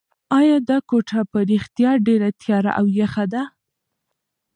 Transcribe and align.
ایا 0.39 0.57
دا 0.69 0.77
کوټه 0.89 1.19
په 1.31 1.39
رښتیا 1.49 1.91
ډېره 2.07 2.29
تیاره 2.41 2.71
او 2.79 2.85
یخه 2.99 3.25
ده؟ 3.33 3.43